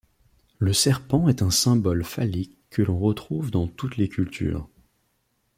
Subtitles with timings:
[0.57, 4.67] Le serpent est un symbole phallique que l'on retrouve dans toutes les cultures.